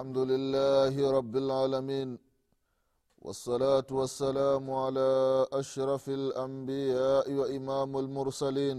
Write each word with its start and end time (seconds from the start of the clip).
الحمد 0.00 0.18
لله 0.32 0.94
رب 1.18 1.34
العالمين 1.36 2.18
والصلاة 3.24 3.88
والسلام 3.90 4.70
على 4.70 5.10
أشرف 5.52 6.08
الأنبياء 6.08 7.26
وإمام 7.40 7.98
المرسلين 8.04 8.78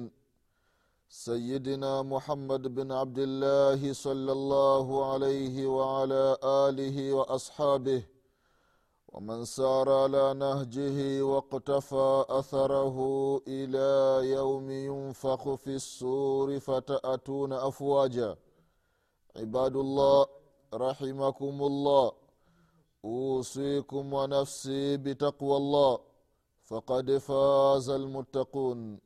سيدنا 1.10 2.02
محمد 2.14 2.64
بن 2.78 2.92
عبد 2.92 3.20
الله 3.20 3.94
صلى 3.94 4.32
الله 4.32 4.88
عليه 5.12 5.56
وعلى 5.78 6.38
آله 6.66 7.14
وأصحابه 7.14 8.02
ومن 9.14 9.46
سار 9.46 9.88
على 10.04 10.34
نهجه 10.34 10.98
واقتفى 11.22 12.26
أثره 12.30 12.98
إلى 13.48 13.90
يوم 14.38 14.72
ينفخ 14.72 15.54
في 15.64 15.74
السور 15.82 16.60
فتأتون 16.60 17.54
أفواجا. 17.54 18.36
عباد 19.36 19.76
الله 19.76 20.41
رحمكم 20.74 21.63
الله 21.63 22.13
أوصيكم 23.05 24.13
ونفسي 24.13 24.96
بتقوى 24.96 25.57
الله 25.57 25.99
فقد 26.65 27.19
فاز 27.19 27.91
المتقون 27.91 28.99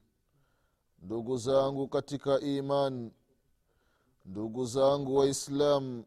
ndugu 1.02 1.36
zangu 1.36 1.88
katika 1.88 2.40
iman 2.40 3.10
ndugu 4.24 4.64
zangu 4.66 5.16
waislamu 5.16 6.04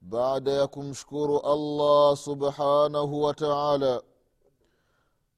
baada 0.00 0.52
ya 0.52 0.66
kumshukuru 0.66 1.40
allah 1.40 2.16
subhanahu 2.16 3.22
wa 3.22 3.34
taala 3.34 4.02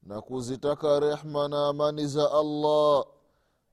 na 0.03 0.21
kuzitaka 0.23 1.01
rehma 1.01 1.49
na 1.49 1.67
amani 1.69 2.07
za 2.07 2.33
allah 2.33 3.05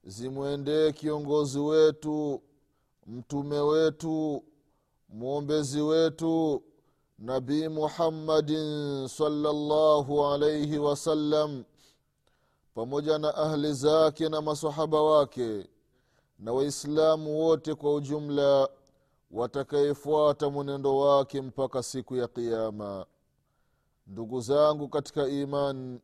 zimwendee 0.04 0.92
kiongozi 0.92 1.60
wetu 1.60 2.42
mtume 3.08 3.60
wetu 3.60 4.44
mwombezi 5.09 5.81
wetu 5.81 6.63
nabii 7.19 7.69
muhammadin 7.69 9.09
salllahu 9.09 10.27
alaihi 10.27 10.79
wasallam 10.79 11.65
pamoja 12.75 13.19
na 13.19 13.35
ahli 13.35 13.73
zake 13.73 14.29
na 14.29 14.41
masahaba 14.41 15.03
wake 15.03 15.69
na 16.39 16.53
waislamu 16.53 17.41
wote 17.41 17.75
kwa 17.75 17.95
ujumla 17.95 18.69
watakayefuata 19.31 20.51
mwenendo 20.51 20.97
wake 20.99 21.41
mpaka 21.41 21.83
siku 21.83 22.17
ya 22.17 22.29
qiama 22.29 23.07
ndugu 24.07 24.41
zangu 24.41 24.89
katika 24.89 25.29
imani 25.29 26.01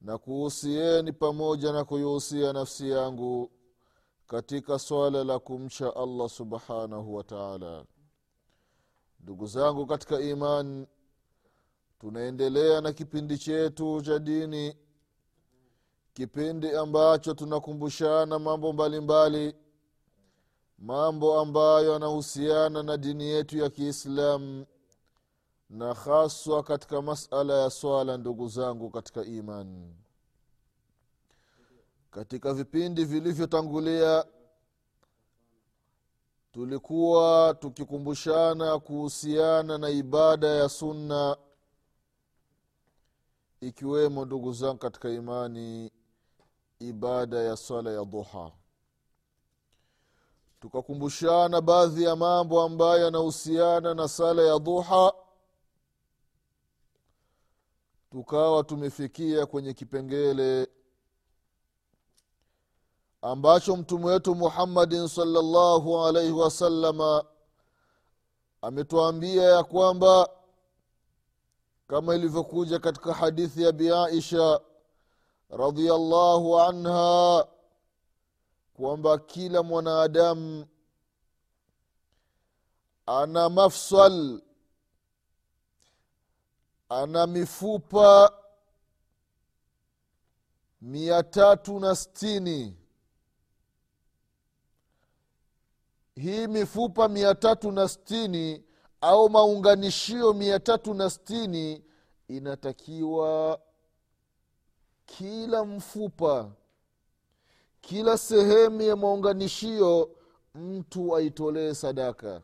na 0.00 0.18
kuhusieni 0.18 1.12
pamoja 1.12 1.72
na 1.72 1.84
kuihusia 1.84 2.52
nafsi 2.52 2.90
yangu 2.90 3.50
katika 4.30 4.78
swala 4.78 5.24
la 5.24 5.38
kumcha 5.38 5.96
allah 5.96 6.28
subhanahu 6.28 7.14
wa 7.14 7.24
taala. 7.24 7.84
Ndugu 9.20 9.46
zangu 9.46 9.86
katika 9.86 10.20
iman 10.20 10.86
tunaendelea 11.98 12.80
na 12.80 12.92
kipindi 12.92 13.38
chetu 13.38 14.02
cha 14.02 14.18
dini 14.18 14.76
kipindi 16.14 16.70
ambacho 16.70 17.34
tunakumbushana 17.34 18.38
mambo 18.38 18.72
mbalimbali 18.72 19.38
mbali, 19.48 19.56
mambo 20.78 21.40
ambayo 21.40 21.92
yanahusiana 21.92 22.82
na 22.82 22.96
dini 22.96 23.24
yetu 23.24 23.58
ya 23.58 23.70
kiislamu 23.70 24.66
na 25.70 25.94
haswa 25.94 26.62
katika 26.62 27.02
masala 27.02 27.62
ya 27.62 27.70
swala 27.70 28.16
ndugu 28.16 28.48
zangu 28.48 28.90
katika 28.90 29.24
imani 29.24 29.96
katika 32.10 32.54
vipindi 32.54 33.04
vilivyotangulia 33.04 34.24
tulikuwa 36.52 37.54
tukikumbushana 37.60 38.78
kuhusiana 38.78 39.78
na 39.78 39.88
ibada 39.90 40.46
ya 40.48 40.68
sunna 40.68 41.36
ikiwemo 43.60 44.24
ndugu 44.24 44.52
zangu 44.52 44.78
katika 44.78 45.08
imani 45.10 45.92
ibada 46.78 47.38
ya 47.38 47.56
swala 47.56 47.90
ya 47.92 48.04
duha. 48.04 48.52
Tukakumbushana 50.60 51.60
baadhi 51.60 52.02
ya 52.04 52.16
mambo 52.16 52.62
ambayo 52.62 53.04
yanahusiana 53.04 53.94
na 53.94 54.08
sala 54.08 54.42
ya 54.42 54.58
duha 54.58 55.12
tukawa 58.10 58.64
tumefikia 58.64 59.46
kwenye 59.46 59.74
kipengele 59.74 60.68
ambacho 63.22 63.76
mtume 63.76 64.06
wetu 64.06 64.34
muhammadin 64.34 65.08
salllahu 65.08 66.04
alaihi 66.06 66.32
wasalama 66.32 67.24
ametuambia 68.62 69.42
ya 69.42 69.64
kwamba 69.64 70.28
kama 71.88 72.14
ilivyokuja 72.14 72.78
katika 72.78 73.14
hadithi 73.14 73.62
ya 73.62 73.72
biaisha 73.72 74.60
radiallahu 75.50 76.60
anha 76.60 77.46
kwamba 78.74 79.18
kila 79.18 79.62
mwanadamu 79.62 80.66
ana 83.06 83.48
mafsal 83.48 84.42
ana 86.88 87.26
mifupa 87.26 88.32
mia 90.80 91.22
tatu 91.22 91.80
na 91.80 91.96
stini 91.96 92.76
hii 96.20 96.46
mifupa 96.46 97.08
mia 97.08 97.34
tatu 97.34 97.72
na 97.72 97.88
stini 97.88 98.64
au 99.00 99.30
maunganishio 99.30 100.32
mia 100.32 100.60
tatu 100.60 100.94
na 100.94 101.10
stini 101.10 101.84
inatakiwa 102.28 103.60
kila 105.06 105.64
mfupa 105.64 106.50
kila 107.80 108.18
sehemu 108.18 108.82
ya 108.82 108.96
maunganishio 108.96 110.10
mtu 110.54 111.16
aitolee 111.16 111.74
sadaka. 111.74 112.40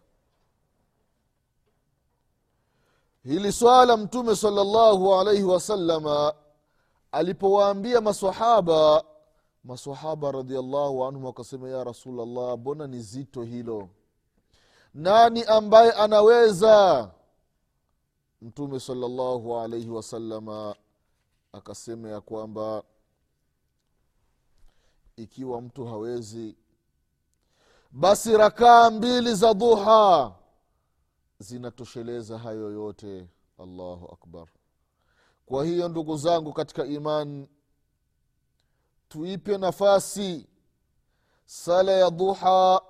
Hili 3.24 3.52
swala 3.52 3.96
mtume 3.96 4.36
salllahu 4.36 5.14
alaihi 5.14 5.42
wasalama 5.42 6.34
alipowaambia 7.12 8.00
masahaba 8.00 9.04
masahaba 9.66 10.32
radiallahu 10.32 11.04
anhum 11.04 11.24
wakasema 11.24 11.68
ya 11.68 11.84
rasulllah 11.84 12.58
mbona 12.58 12.86
ni 12.86 13.00
zito 13.02 13.42
hilo? 13.42 13.88
Nani 14.94 15.44
ambaye 15.44 15.92
anaweza? 15.92 17.10
Mtume 18.42 18.80
salallahu 18.80 19.56
alaihi 19.58 19.88
wasalama 19.90 20.76
akasema 21.52 22.08
ya 22.08 22.20
kwamba 22.20 22.82
ikiwa 25.16 25.60
mtu 25.62 25.84
hawezi 25.86 26.56
basi 27.90 28.36
rakaa 28.36 28.90
mbili 28.90 29.34
za 29.34 29.54
duha 29.54 30.34
zinatosheleza 31.38 32.38
hayo 32.38 32.70
yote. 32.70 33.28
Allahu 33.58 34.06
akbar. 34.12 34.46
Kwa 35.46 35.64
hiyo 35.64 35.88
ndugu 35.88 36.16
zangu 36.16 36.52
katika 36.52 36.86
iman 36.86 37.48
tuipe 39.08 39.58
nafasi 39.58 40.46
sala 41.46 41.92
ya 41.92 42.10
duha 42.10 42.80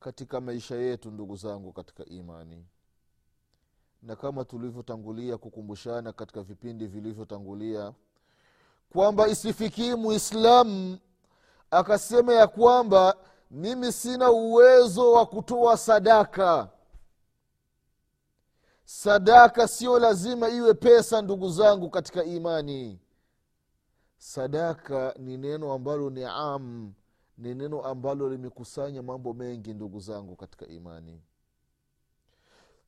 katika 0.00 0.40
maisha 0.40 0.76
yetu 0.76 1.10
ndugu 1.10 1.36
zangu 1.36 1.72
katika 1.72 2.04
imani. 2.04 2.66
Na 4.02 4.16
kama 4.16 4.44
tulivyotangulia 4.44 5.36
kukumbushana 5.38 6.12
katika 6.12 6.42
vipindi 6.42 6.86
vilivyotangulia 6.86 7.92
kwamba 8.92 9.28
isifikii 9.28 9.94
muislamu 9.94 10.98
akasema 11.70 12.32
ya 12.34 12.46
kwamba 12.46 13.16
mimi 13.50 13.92
sina 13.92 14.30
uwezo 14.30 15.12
wa 15.12 15.26
kutoa 15.26 15.76
sadaka. 15.76 16.68
Sadaka 18.84 19.68
sio 19.68 19.98
lazima 19.98 20.48
iwe 20.48 20.74
pesa 20.74 21.22
ndugu 21.22 21.50
zangu 21.50 21.90
katika 21.90 22.24
imani 22.24 22.98
sadaka 24.18 25.14
ni 25.18 25.36
neno 25.36 25.72
ambalo 25.72 26.10
ni 26.10 26.24
am 26.24 26.92
ni 27.38 27.54
neno 27.54 27.82
ambalo 27.82 28.28
limekusanya 28.28 29.02
mambo 29.02 29.34
mengi 29.34 29.74
ndugu 29.74 30.00
zangu 30.00 30.36
katika 30.36 30.66
imani. 30.66 31.22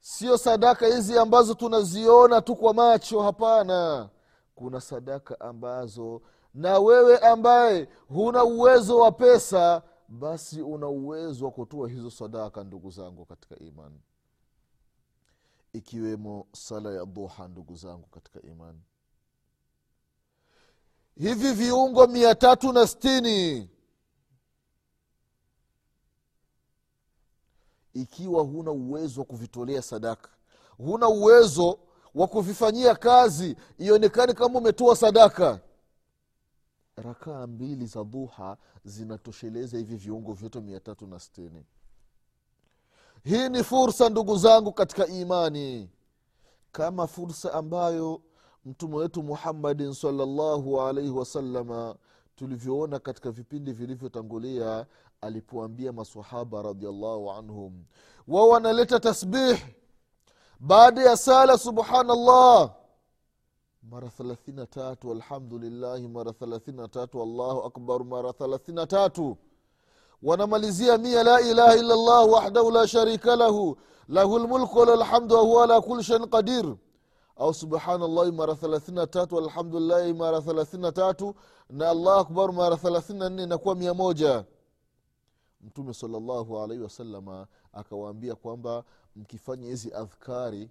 Sio 0.00 0.38
sadaka 0.38 0.86
hizi 0.86 1.18
ambazo 1.18 1.54
tunaziona 1.54 2.40
tu 2.40 2.56
kwa 2.56 2.74
macho 2.74 3.22
hapana. 3.22 4.08
Kuna 4.54 4.80
sadaka 4.80 5.40
ambazo 5.40 6.22
na 6.54 6.78
wewe 6.78 7.18
ambaye 7.18 7.88
huna 8.08 8.44
uwezo 8.44 8.98
wa 8.98 9.12
pesa 9.12 9.82
basi 10.08 10.62
una 10.62 10.88
uwezo 10.88 11.44
wa 11.44 11.50
kutoa 11.50 11.88
hizo 11.88 12.10
sadaka 12.10 12.64
ndugu 12.64 12.90
zangu 12.90 13.24
katika 13.24 13.58
imani. 13.58 14.00
Ikiwemo 15.72 16.46
sala 16.52 16.92
ya 16.94 17.06
duha 17.06 17.48
ndugu 17.48 17.74
zangu 17.76 18.06
katika 18.08 18.42
imani 18.42 18.80
hivi 21.18 21.52
viungo 21.52 22.06
mia 22.06 22.34
tatu 22.34 22.72
na 22.72 22.86
stini 22.86 23.70
ikiwa 27.94 28.42
huna 28.42 28.70
uwezo 28.70 29.20
wa 29.20 29.26
kuvitolea 29.26 29.82
sadaka 29.82 30.28
huna 30.78 31.08
uwezo 31.08 31.78
wa 32.14 32.26
kuvifanyia 32.26 32.94
kazi 32.94 33.56
ionekane 33.78 34.32
kama 34.32 34.58
umetoa 34.58 34.96
sadaka. 34.96 35.60
Rakaa 36.96 37.46
mbili 37.46 37.86
za 37.86 38.02
dhuha 38.02 38.56
zinatosheleza 38.84 39.78
hivi 39.78 39.96
viungo 39.96 40.32
vyote 40.32 40.60
mia 40.60 40.80
tatu 40.80 41.06
na 41.06 41.20
stini 41.20 41.64
hii 43.24 43.48
ni 43.48 43.64
fursa 43.64 44.08
ndugu 44.08 44.36
zangu 44.38 44.72
katika 44.72 45.06
imani. 45.06 45.90
Kama 46.72 47.06
fursa 47.06 47.52
ambayo 47.54 48.22
mtume 48.64 48.96
wetu 48.96 49.22
muhammadin 49.22 49.92
salllahu 49.94 50.80
alaihi 50.80 51.10
wasalama 51.10 51.94
tulivyoona 52.36 52.98
katika 52.98 53.30
vipindi 53.30 53.72
vilivyotangulia 53.72 54.86
alipoambia 55.20 55.92
masahaba 55.92 56.62
radiallahu 56.62 57.30
anhum. 57.30 57.84
Wao 58.28 58.48
wanaleta 58.48 59.00
tasbih. 59.00 59.58
Baada 60.60 61.02
ya 61.02 61.16
sala 61.16 61.58
subhanallah. 61.58 62.70
Mara 63.90 64.08
thelathina 64.08 64.66
tatu 64.66 65.10
alhamdulillahi 65.12 66.08
mara 66.08 66.32
thelathina 66.32 66.88
tatu 66.88 67.22
allahu 67.22 67.60
akbar 67.62 68.04
mara 68.04 68.32
thelathina 68.32 68.86
tatu. 68.86 69.36
Wanamalizia 70.22 70.98
mia 70.98 71.22
la 71.22 71.40
ilaha 71.40 71.76
illa 71.76 71.96
llah 71.96 72.30
wahdahu 72.30 72.70
la 72.70 72.88
sharika 72.88 73.36
lahu 73.36 73.76
lahu 74.08 74.38
lmulku 74.38 74.78
walalhamdu 74.78 75.34
wahuwa 75.34 75.64
ala 75.64 75.80
kuli 75.80 76.04
shain 76.04 76.26
qadir 76.26 76.76
au 77.40 77.54
subhanallahi 77.54 78.32
mara 78.32 78.54
thelathina 78.54 79.06
tatu 79.06 79.38
alhamdulillahi 79.38 80.12
mara 80.12 80.40
thelathina 80.42 80.92
tatu 80.92 81.34
na 81.70 81.88
allah 81.90 82.20
akbar 82.20 82.52
mara 82.52 82.76
thelathina 82.76 83.28
nne 83.28 83.42
inakuwa 83.42 83.74
mia 83.74 83.94
moja. 83.94 84.44
Mtume 85.60 85.94
salllahu 85.94 86.58
alaihi 86.58 86.82
wasalama 86.82 87.46
akawaambia 87.72 88.34
kwamba 88.34 88.84
mkifanya 89.16 89.66
hizi 89.66 89.94
adhkari 89.94 90.70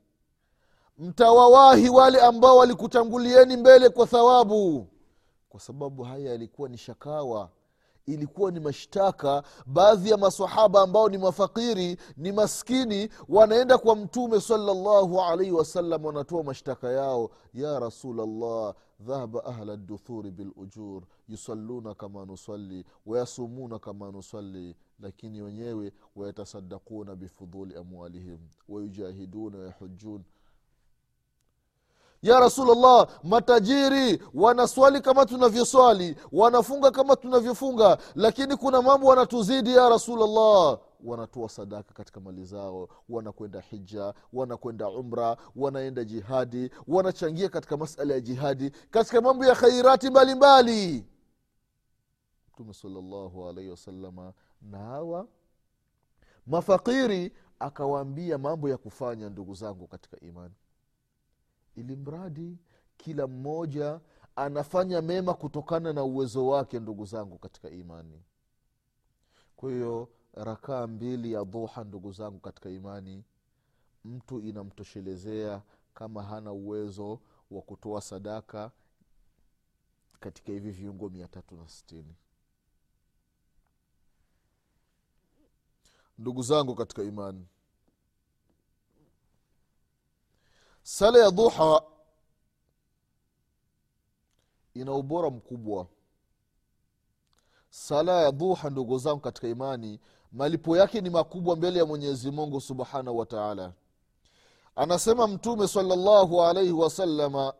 mtawawahi 0.98 1.90
wale 1.90 2.22
ambao 2.22 2.58
walikutangulieni 2.58 3.58
mbele 3.58 3.90
kwa 3.90 4.08
thawabu 4.08 4.88
kwa 5.50 5.60
sababu 5.60 6.04
haya 6.04 6.30
yalikuwa 6.30 6.70
ni 6.70 6.78
shakawa 6.78 7.50
ilikuwa 8.06 8.52
ni 8.52 8.60
mashtaka. 8.60 9.44
Baadhi 9.66 10.10
ya 10.10 10.18
masahaba 10.18 10.82
ambao 10.82 11.10
ni 11.10 11.18
mafakiri 11.18 11.98
ni 12.18 12.32
maskini 12.32 13.10
wanaenda 13.30 13.78
kwa 13.78 13.96
mtume 13.96 14.42
salllahu 14.42 15.22
alaihi 15.22 15.52
wasallam 15.52 16.06
wanatoa 16.06 16.44
mashtaka 16.44 16.92
yao. 16.92 17.30
Ya 17.54 17.80
rasulllah 17.80 18.76
dhahaba 19.00 19.46
ahla 19.46 19.78
duthuri 19.78 20.32
bilujur 20.32 21.04
yusalluna 21.28 21.96
kama 21.96 22.26
nusali 22.26 22.86
wayasumuna 23.06 23.80
kama 23.80 24.12
nusali 24.12 24.76
lakini 25.00 25.42
wenyewe 25.42 25.92
wayatasadakuna 26.16 27.16
bifuduli 27.16 27.76
amwalihim 27.76 28.38
wayujahiduna 28.70 29.58
wayahujun 29.58 30.24
ya 32.22 32.40
rasulllah 32.40 33.08
matajiri 33.24 34.24
wanaswali 34.34 35.02
kama 35.02 35.26
tunavyoswali 35.26 36.16
wanafunga 36.32 36.92
kama 36.92 37.16
tunavyofunga 37.16 37.98
lakini 38.16 38.56
kuna 38.56 38.82
mambo 38.82 39.08
wanatuzidi 39.08 39.76
ya 39.76 39.90
rasulllah 39.90 40.80
wanatoa 41.04 41.50
sadaka 41.50 41.94
katika 41.94 42.20
mali 42.20 42.46
zao 42.46 42.90
wanakwenda 43.10 43.60
hija 43.60 44.14
wanakwenda 44.34 44.90
umra 44.90 45.38
wanaenda 45.56 46.04
jihadi 46.04 46.72
wanachangia 46.88 47.50
katika 47.50 47.78
masala 47.78 48.14
ya 48.14 48.20
jihadi 48.20 48.70
katika 48.92 49.22
mambo 49.22 49.46
ya 49.46 49.56
khairati 49.56 50.10
mbalimbali. 50.10 51.06
Mtume 52.54 52.74
salllahu 52.74 53.50
alaihi 53.50 53.70
wasalama 53.70 54.34
na 54.62 54.78
hawa 54.78 55.28
mafakiri 56.48 57.34
akawaambia 57.60 58.38
mambo 58.38 58.70
ya 58.70 58.78
kufanya 58.78 59.30
ndugu 59.30 59.54
zangu 59.56 59.88
katika 59.88 60.20
imani 60.20 60.54
ili 61.76 61.96
mradi 61.96 62.58
kila 62.98 63.28
mmoja 63.28 64.00
anafanya 64.36 65.02
mema 65.02 65.34
kutokana 65.34 65.94
na 65.94 66.04
uwezo 66.04 66.48
wake 66.48 66.80
ndugu 66.80 67.06
zangu 67.06 67.38
katika 67.38 67.70
imani. 67.70 68.24
Kwa 69.56 69.72
hiyo 69.72 70.10
rakaa 70.34 70.88
mbili 70.88 71.34
ya 71.34 71.44
dhuha 71.44 71.84
ndugu 71.84 72.12
zangu 72.12 72.40
katika 72.40 72.70
imani 72.70 73.24
mtu 74.06 74.40
inamtoshelezea 74.40 75.62
kama 75.94 76.24
hana 76.24 76.52
uwezo 76.52 77.20
wa 77.52 77.62
kutoa 77.62 78.02
sadaka 78.02 78.72
katika 80.20 80.52
hivi 80.52 80.72
viungo 80.72 81.10
mia 81.10 81.28
tatu 81.28 81.56
na 81.56 81.68
sitini. 81.70 82.16
Ndugu 86.18 86.42
zangu 86.44 86.76
katika 86.76 87.04
imani 87.04 87.48
sala 90.90 91.20
ya 91.20 91.30
dhuha 91.30 91.82
ina 94.74 94.94
ubora 94.94 95.30
mkubwa. 95.30 95.88
Sala 97.70 98.22
ya 98.22 98.32
dhuha 98.32 98.70
ndugu 98.70 98.98
zangu 98.98 99.20
katika 99.20 99.48
imani 99.48 100.00
malipo 100.32 100.78
yake 100.78 101.02
ni 101.02 101.10
makubwa 101.10 101.56
mbele 101.56 101.80
ya 101.80 101.86
mwenyezi 101.86 102.32
mungu 102.32 102.62
subhanahu 102.62 103.18
wa 103.18 103.26
taala. 103.26 103.74
Anasema 104.76 105.28
mtume 105.28 105.68
salllahu 105.68 106.42
alaihi 106.42 106.72
wasalama 106.72 107.54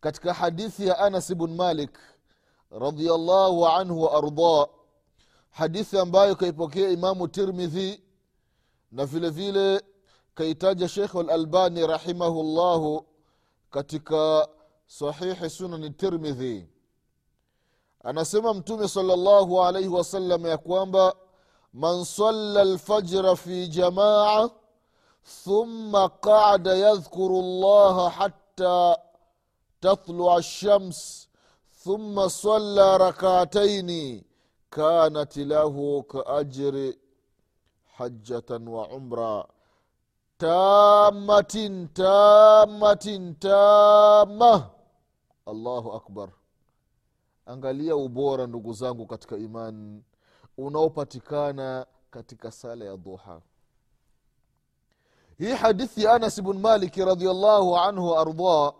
katika 0.00 0.32
hadithi 0.34 0.86
ya 0.86 0.98
anas 0.98 1.34
bn 1.34 1.54
malik 1.54 1.98
radiallahu 2.70 3.66
anhu 3.66 4.02
wa 4.02 4.12
arda 4.12 4.72
hadithi 5.50 5.98
ambayo 5.98 6.36
kaipokea 6.36 6.90
imamu 6.90 7.28
tirmidhi 7.28 8.02
na 8.92 9.06
vile 9.06 9.30
vile 9.30 9.82
kaitaja 10.36 10.88
shekh 10.88 11.16
alalbani 11.16 11.86
rahimahullahu 11.86 13.06
katika 13.70 14.48
sahihi 14.86 15.50
sunani 15.50 15.90
tirmidhi. 15.90 16.68
Anasema 18.04 18.54
mtume 18.54 18.88
salllahu 18.88 19.62
alaihi 19.62 19.88
wasallam 19.88 20.46
ya 20.46 20.58
kwamba 20.58 21.14
man 21.72 22.04
salla 22.04 22.64
lfajra 22.64 23.36
fi 23.36 23.68
jamaa 23.68 24.50
thumma 25.44 26.08
qada 26.08 26.74
yadhkuru 26.74 27.42
llaha 27.42 28.10
hatta 28.10 28.98
tatlua 29.80 30.38
lshams 30.38 31.28
thumma 31.84 32.30
salla 32.30 32.98
rakataini 32.98 34.24
kanat 34.70 35.36
lahu 35.36 36.02
kaajri 36.02 36.98
hajatan 37.96 38.68
wa 38.68 38.88
umra 38.88 39.44
tamatin 40.38 41.88
tamatin 41.88 43.34
tama. 43.34 44.70
Allahu 45.46 45.92
akbar. 45.92 46.28
Angalia 47.46 47.96
ubora 47.96 48.46
ndugu 48.46 48.72
zangu 48.72 49.06
katika 49.06 49.36
imani 49.36 50.02
unaopatikana 50.58 51.86
katika 52.10 52.50
sala 52.50 52.84
ya 52.84 52.96
duha. 52.96 53.40
Hii 55.38 55.52
hadithi 55.54 56.02
ya 56.04 56.12
anas 56.12 56.42
bn 56.42 56.58
maliki 56.58 57.04
radiallahu 57.04 57.76
anhu 57.76 58.06
waardah 58.10 58.72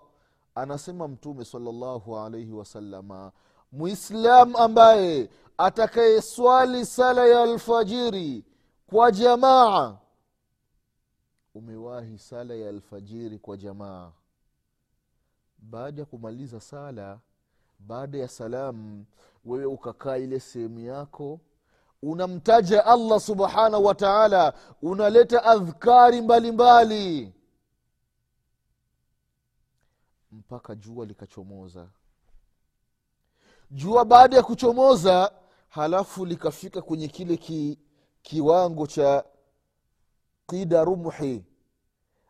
anasema 0.54 1.08
mtume 1.08 1.44
salllahu 1.44 2.18
alaihi 2.18 2.52
wasalama 2.52 3.32
muislam 3.72 4.56
ambaye 4.56 5.30
atakayeswali 5.58 6.86
sala 6.86 7.26
ya 7.26 7.42
alfajiri 7.42 8.44
kwa 8.86 9.10
jamaa 9.12 9.96
umewahi 11.56 12.18
sala 12.18 12.54
ya 12.54 12.68
alfajiri 12.68 13.38
kwa 13.38 13.56
jamaa 13.56 14.12
baada 15.58 16.02
ya 16.02 16.06
kumaliza 16.06 16.60
sala 16.60 17.20
baada 17.78 18.18
ya 18.18 18.28
salamu 18.28 19.06
wewe 19.44 19.64
ukakaa 19.64 20.16
ile 20.16 20.40
sehemu 20.40 20.80
yako 20.80 21.40
unamtaja 22.02 22.86
allah 22.86 23.20
subhanahu 23.20 23.84
wa 23.84 23.94
taala 23.94 24.54
unaleta 24.82 25.44
adhkari 25.44 26.20
mbalimbali 26.20 27.20
mbali. 27.20 27.32
mpaka 30.32 30.74
jua 30.74 31.06
likachomoza 31.06 31.88
jua 33.70 34.04
baada 34.04 34.36
ya 34.36 34.42
kuchomoza 34.42 35.32
halafu 35.68 36.26
likafika 36.26 36.82
kwenye 36.82 37.08
kile 37.08 37.36
ki, 37.36 37.78
kiwango 38.22 38.86
cha 38.86 39.24
qida 40.46 40.84
rumhi. 40.84 41.44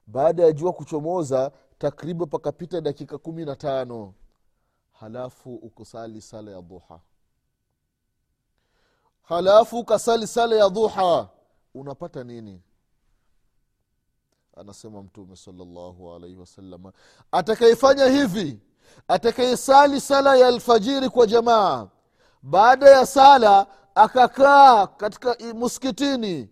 Baada 0.06 0.42
ya 0.42 0.52
jua 0.52 0.72
kuchomoza 0.72 1.52
takriban 1.78 2.28
pakapita 2.28 2.80
dakika 2.80 3.18
kumi 3.18 3.44
na 3.44 3.56
tano. 3.56 4.14
Halafu 4.92 5.54
ukusali 5.54 6.20
sala 6.20 6.50
ya 6.50 6.62
duha 6.62 7.00
halafu 9.22 9.78
ukasali 9.78 10.26
sala 10.26 10.56
ya 10.56 10.68
duha 10.70 11.28
unapata 11.74 12.24
nini? 12.24 12.62
Anasema 14.56 15.02
mtume 15.02 15.36
salllahu 15.36 16.14
alaihi 16.14 16.36
wasalama 16.36 16.92
atakayefanya 17.32 18.04
hivi 18.06 18.60
atakayesali 19.08 20.00
sala 20.00 20.36
ya 20.36 20.48
alfajiri 20.48 21.08
kwa 21.08 21.26
jamaa 21.26 21.88
baada 22.42 22.90
ya 22.90 23.06
sala 23.06 23.66
akakaa 23.94 24.86
katika 24.86 25.36
muskitini 25.54 26.48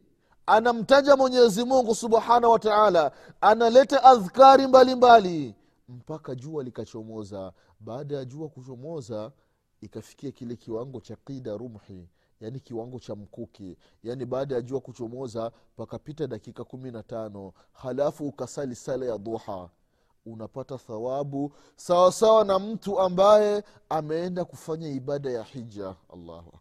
anamtaja 0.47 1.17
mwenyezi 1.17 1.65
mungu 1.65 1.95
subhanahu 1.95 2.53
wa 2.53 2.59
taala 2.59 3.13
analeta 3.41 4.05
adhkari 4.05 4.67
mbalimbali 4.67 5.29
mbali. 5.39 5.55
mpaka 5.89 6.35
jua 6.35 6.63
likachomoza. 6.65 7.53
Baada 7.81 8.17
ya 8.17 8.25
jua 8.25 8.49
kuchomoza 8.49 9.33
ikafikia 9.81 10.31
kile 10.31 10.57
kiwango 10.57 11.01
cha 11.01 11.17
qida 11.17 11.57
rumhi 11.57 12.09
yaani 12.41 12.61
kiwango 12.61 12.99
cha 12.99 13.15
mkuki. 13.15 13.77
Yaani 14.03 14.25
baada 14.27 14.55
ya 14.55 14.61
jua 14.61 14.81
kuchomoza 14.81 15.53
pakapita 15.77 16.27
dakika 16.27 16.65
kumi 16.65 16.91
na 16.91 17.03
tano 17.03 17.53
halafu 17.73 18.29
ukasali 18.29 18.75
sala 18.75 19.07
ya 19.07 19.19
duha. 19.19 19.69
Unapata 20.27 20.79
thawabu 20.79 21.53
sawasawa 21.77 22.45
na 22.45 22.59
mtu 22.59 23.01
ambaye 23.01 23.65
ameenda 23.89 24.45
kufanya 24.45 24.89
ibada 24.89 25.31
ya 25.31 25.43
hija. 25.43 25.95
Allahu 26.13 26.53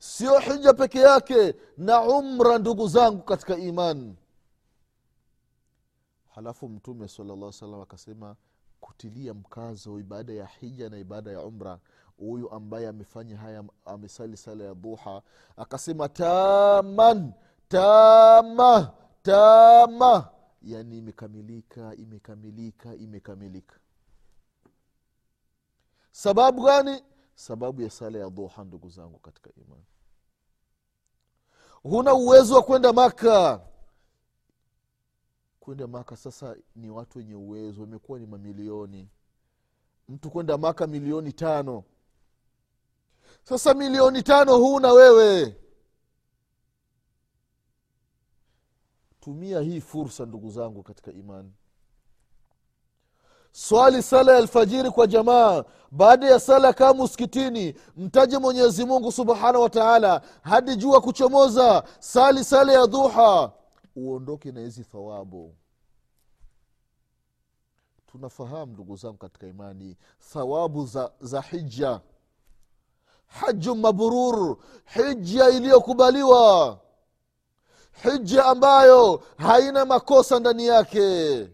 sio 0.00 0.38
hija 0.38 0.72
peke 0.74 0.98
yake 1.00 1.54
na 1.76 2.00
umra 2.02 2.58
ndugu 2.58 2.88
zangu 2.88 3.22
katika 3.22 3.56
imani. 3.56 4.16
Halafu 6.28 6.68
mtume 6.68 7.08
salllah 7.08 7.52
salam 7.52 7.80
akasema 7.80 8.36
kutilia 8.80 9.34
mkazo 9.34 9.98
ibada 9.98 10.32
ya 10.32 10.46
hija 10.46 10.88
na 10.88 10.98
ibada 10.98 11.30
ya 11.32 11.40
umra 11.42 11.78
huyu 12.18 12.50
ambaye 12.50 12.88
amefanya 12.88 13.36
haya 13.36 13.64
amesali 13.84 14.36
sala 14.36 14.64
ya 14.64 14.74
duha 14.74 15.22
akasema 15.56 16.08
taman 16.08 17.32
tama 17.68 18.92
tama. 19.22 20.28
Yani 20.62 20.98
imekamilika 20.98 21.94
imekamilika 21.94 22.94
imekamilika. 22.94 23.76
Sababu 26.12 26.62
gani 26.62 27.02
sababu 27.40 27.82
ya 27.82 27.90
sala 27.90 28.18
ya 28.18 28.28
dhuha 28.28 28.64
ndugu 28.64 28.88
zangu 28.88 29.18
katika 29.18 29.50
imani. 29.54 29.84
Huna 31.82 32.14
uwezo 32.14 32.54
wa 32.54 32.62
kwenda 32.62 32.92
maka. 32.92 33.60
Kwenda 35.60 35.86
maka 35.86 36.16
sasa 36.16 36.56
ni 36.76 36.90
watu 36.90 37.18
wenye 37.18 37.34
uwezo 37.34 37.80
wamekuwa 37.80 38.18
ni 38.18 38.26
mamilioni. 38.26 39.08
Mtu 40.08 40.30
kwenda 40.30 40.58
maka 40.58 40.86
milioni 40.86 41.32
tano. 41.32 41.84
Sasa 43.42 43.74
milioni 43.74 44.22
tano 44.22 44.56
huna 44.56 44.92
wewe. 44.92 45.56
Tumia 49.20 49.60
hii 49.60 49.80
fursa 49.80 50.26
ndugu 50.26 50.50
zangu 50.50 50.82
katika 50.82 51.12
imani 51.12 51.52
swali 53.52 54.02
sala 54.02 54.32
ya 54.32 54.38
alfajiri 54.38 54.90
kwa 54.90 55.06
jamaa. 55.06 55.64
Baada 55.90 56.26
ya 56.30 56.40
sala 56.40 56.72
kaa 56.72 56.94
muskitini 56.94 57.74
mtaje 57.96 58.38
mwenyezi 58.38 58.84
mungu 58.84 59.12
subhanahu 59.12 59.62
wataala 59.62 60.22
hadi 60.42 60.76
jua 60.76 61.00
kuchomoza 61.00 61.84
sali 61.98 62.44
sala 62.44 62.72
ya 62.72 62.86
dhuha. 62.86 63.52
Uondoke 63.96 64.52
na 64.52 64.60
hizi 64.60 64.84
thawabu. 64.84 65.54
Tunafahamu 68.06 68.72
ndugu 68.72 68.96
zangu 68.96 69.16
katika 69.16 69.46
imani 69.46 69.96
thawabu 70.32 70.86
za, 70.86 71.10
za 71.20 71.40
hija 71.40 72.00
haju 73.26 73.74
mabrur 73.74 74.56
hija 74.84 75.48
iliyokubaliwa. 75.50 76.78
Hija 78.02 78.44
ambayo 78.44 79.22
haina 79.38 79.84
makosa 79.84 80.38
ndani 80.40 80.66
yake 80.66 81.48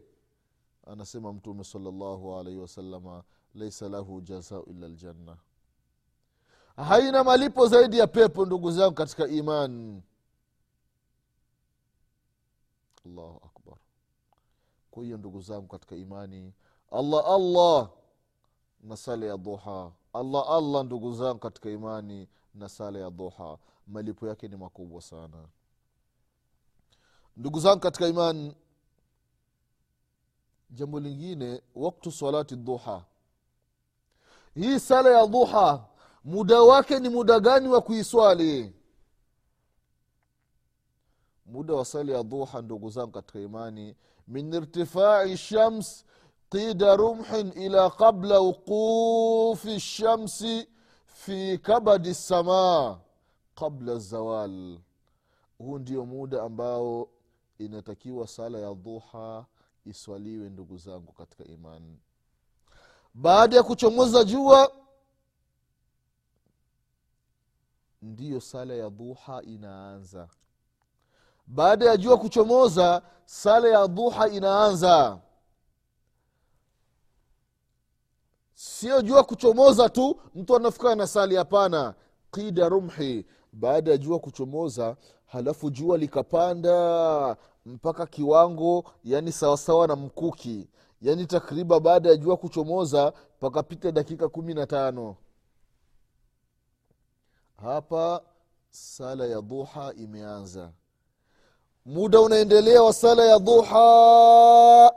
anasema 0.87 1.33
mtume 1.33 1.65
salllahu 1.65 2.37
alaihi 2.37 2.59
wasalama 2.61 3.23
laisa 3.55 3.89
lahu 3.89 4.21
jazau 4.21 4.63
illa 4.65 4.89
ljanna 4.89 5.37
haina 6.77 7.25
malipo 7.25 7.67
zaidi 7.67 7.99
ya 7.99 8.07
pepo 8.07 8.47
ndugu 8.47 8.71
zangu 8.71 8.95
katika 8.95 9.29
iman. 9.29 10.03
Allahu 13.07 13.41
akbar. 13.45 13.77
Kwa 14.91 15.05
hiyo 15.05 15.17
ndugu 15.19 15.41
zangu 15.41 15.67
katika 15.69 15.97
imani 15.97 16.53
allah 16.91 17.25
allah 17.27 17.91
na 18.83 18.97
sala 18.97 19.27
ya 19.27 19.37
duha. 19.37 19.93
Allah 20.13 20.45
allah 20.51 20.85
ndugu 20.85 21.13
zangu 21.15 21.39
katika 21.39 21.71
imani 21.71 22.29
na 22.55 22.69
sala 22.69 22.99
ya 22.99 23.11
duha. 23.11 23.59
Malipo 23.87 24.29
yake 24.29 24.49
ni 24.49 24.57
makubwa 24.57 25.03
sana. 25.03 25.49
Ndugu 27.37 27.61
zangu 27.61 27.81
katika 27.81 28.09
imani 28.09 28.57
jambo 30.71 31.01
lingine 31.01 31.63
waktu 31.75 32.13
salati 32.13 32.57
duha. 32.57 33.05
Hii 34.55 34.81
sala 34.81 35.11
ya 35.21 35.27
duha 35.27 35.85
muda 36.25 36.63
wake 36.63 37.01
ni 37.01 37.09
muda 37.09 37.41
gani 37.41 37.69
wa 37.69 37.81
kuiswali? 37.81 38.73
Muda 41.47 41.75
wa 41.75 41.85
sala 41.85 42.13
ya 42.13 42.23
duha 42.23 42.63
ndugu 42.63 42.91
zangu 42.91 43.13
katika 43.13 43.41
imani 43.41 43.97
min 44.29 44.53
irtifai 44.53 45.37
shams 45.37 46.05
qida 46.51 46.97
rumhin 46.97 47.53
ila 47.57 47.91
qabla 47.91 48.41
wuqufi 48.41 49.69
lshamsi 49.77 50.69
fi 51.07 51.59
kabadi 51.59 52.09
lsamaa 52.11 52.99
qabla 53.55 53.99
zawal. 53.99 54.79
Huu 55.59 55.79
ndio 55.79 56.07
muda 56.07 56.43
ambao 56.43 57.09
inatakiwa 57.59 58.27
sala 58.29 58.59
ya 58.59 58.75
dhuha 58.75 59.47
iswaliwe 59.87 60.49
ndugu 60.51 60.77
zangu 60.79 61.13
katika 61.13 61.45
imani. 61.45 61.99
Baada 63.15 63.57
ya 63.57 63.63
kuchomoza 63.63 64.25
jua 64.25 64.73
ndiyo 68.03 68.41
sala 68.41 68.75
ya 68.75 68.91
duha 68.91 69.43
inaanza. 69.43 70.29
Baada 71.47 71.85
ya 71.87 71.97
jua 71.97 72.19
kuchomoza 72.19 73.03
sala 73.25 73.69
ya 73.69 73.89
duha 73.89 74.29
inaanza. 74.29 75.21
Sio 78.55 79.03
jua 79.03 79.25
kuchomoza 79.25 79.89
tu 79.89 80.21
mtu 80.35 80.57
anafika 80.57 80.95
na 80.95 81.07
sali 81.07 81.37
hapana. 81.37 81.95
Qida 82.31 82.69
rumhi 82.69 83.27
baada 83.53 83.91
ya 83.91 83.97
jua 83.97 84.19
kuchomoza 84.19 84.97
halafu 85.27 85.71
jua 85.71 85.99
likapanda 85.99 87.37
mpaka 87.67 88.07
kiwango 88.07 88.85
yani 89.05 89.33
sawasawa 89.33 89.87
na 89.87 89.97
mkuki. 89.97 90.69
Yani 91.03 91.27
takriban 91.27 91.81
baada 91.81 92.09
ya 92.09 92.17
jua 92.17 92.37
kuchomoza 92.37 93.13
pakapita 93.41 93.93
dakika 93.93 94.29
kumi 94.29 94.55
na 94.55 94.67
tano. 94.67 95.17
Hapa 97.57 98.23
sala 98.71 99.27
ya 99.27 99.43
duha 99.43 99.93
imeanza. 99.95 100.73
Muda 101.87 102.21
unaendelea 102.21 102.83
wa 102.83 102.93
sala 102.93 103.25
ya 103.25 103.39
duha 103.39 104.93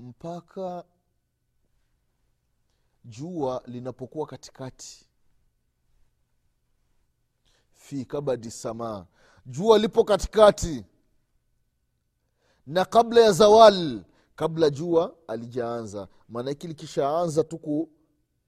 mpaka 0.00 0.84
jua 3.04 3.62
linapokuwa 3.66 4.26
katikati. 4.26 5.06
Fi 7.74 8.04
kabadi 8.04 8.50
samaa. 8.50 9.06
Jua 9.46 9.78
lipo 9.78 10.04
katikati 10.04 10.84
na 12.70 12.84
kabla 12.84 13.20
ya 13.20 13.32
zawal 13.32 14.04
kabla 14.36 14.70
jua 14.70 15.14
alijaanza. 15.28 16.08
Maanake 16.28 16.68
likishaanza 16.68 17.44
tu 17.44 17.88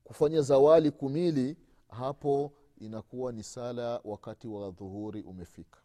kufanya 0.04 0.40
zawali 0.42 0.90
kumili 0.90 1.56
hapo 1.88 2.52
inakuwa 2.78 3.32
ni 3.32 3.42
sala 3.42 4.00
wakati 4.04 4.48
wa 4.48 4.70
dhuhuri 4.70 5.22
umefika. 5.22 5.80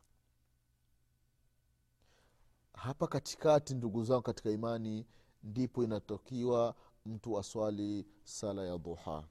Hapa 2.74 3.08
katikati 3.08 3.74
ndugu 3.74 4.04
zangu 4.04 4.22
katika 4.22 4.50
imani 4.52 5.06
ndipo 5.44 5.84
inatokiwa 5.84 6.76
mtu 7.06 7.40
aswali 7.40 8.06
sala 8.24 8.66
ya 8.66 8.78
dhuha. 8.78 9.24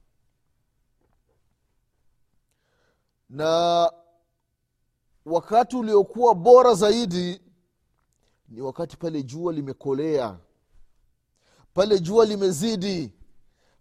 Na 3.29 3.91
wakati 5.25 5.75
uliokuwa 5.75 6.35
bora 6.35 6.73
zaidi 6.73 7.41
ni 8.47 8.61
wakati 8.61 8.97
pale 8.97 9.23
jua 9.23 9.53
limekolea. 9.53 10.39
Pale 11.73 11.99
jua 11.99 12.25
limezidi. 12.25 13.13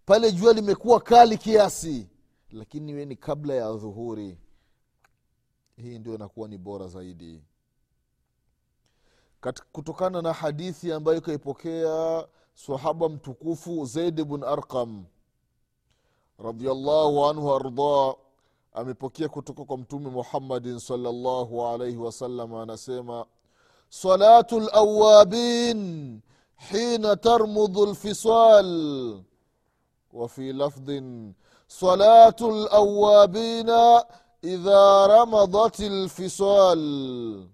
Pale 0.06 0.32
jua 0.32 0.52
limekuwa 0.52 1.00
kali 1.00 1.38
kiasi. 1.38 2.08
Lakini 2.50 2.92
iwe 2.92 3.04
ni 3.04 3.16
kabla 3.16 3.54
ya 3.54 3.72
dhuhuri 3.72 4.38
hii 5.76 5.98
ndio 5.98 6.14
inakuwa 6.14 6.48
ni 6.48 6.58
bora 6.58 6.88
zaidi. 6.88 7.42
Kat, 9.40 9.62
kutokana 9.72 10.22
na 10.22 10.32
hadithi 10.32 10.92
ambayo 10.92 11.18
ikaipokea 11.18 12.26
sahaba 12.54 13.08
mtukufu 13.08 13.84
zaid 13.84 14.24
bn 14.24 14.44
arqam 14.44 15.04
radiallahu 16.38 17.24
anhu 17.26 17.54
ardah 17.54 18.14
amepokea 18.72 19.28
kutoka 19.28 19.64
kwa 19.64 19.78
mtume 19.78 20.10
muhammadin 20.10 20.78
salllahu 20.78 21.66
alaihi 21.66 21.96
wasallam 21.96 22.54
anasema 22.54 23.26
salatu 23.89 24.59
lawabin 24.59 26.21
hina 26.55 27.15
tarmudhu 27.15 27.85
lfisal 27.85 29.23
وفي 30.13 30.51
لفظ 30.53 31.03
صلاة 31.67 32.35
الأوابين 32.41 33.69
idha 34.43 35.07
ramadat 35.07 35.79
lfisal 35.79 37.47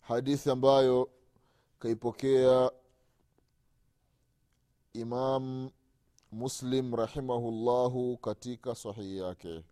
hadithi 0.00 0.50
ambayo 0.50 1.08
kaipokea 1.78 2.70
imam 4.94 5.70
muslim 6.32 6.94
rahimahullahu 6.94 8.16
katika 8.16 8.74
sahihi 8.74 9.18
yake 9.18 9.64